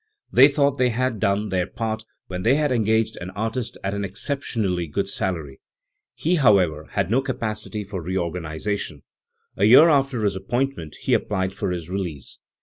They 0.31 0.47
thought 0.47 0.79
they 0.79 0.89
had 0.89 1.19
done 1.19 1.49
their 1.49 1.67
part 1.67 2.05
when 2.25 2.41
they 2.41 2.55
had 2.55 2.71
engaged 2.71 3.17
an 3.17 3.29
artist 3.35 3.77
at 3.83 3.93
an 3.93 4.03
exceptionally 4.03 4.87
good 4.87 5.07
salary, 5.07 5.59
He, 6.15 6.37
however, 6.37 6.85
had 6.93 7.11
no 7.11 7.21
capacity 7.21 7.83
for 7.83 8.01
reorganisa 8.03 8.79
tion. 8.79 9.03
A 9.57 9.65
year 9.65 9.89
after 9.89 10.23
his 10.23 10.35
appointment 10.35 10.95
he 11.01 11.13
applied 11.13 11.53
for 11.53 11.69
his 11.69 11.87
release. 11.87 12.39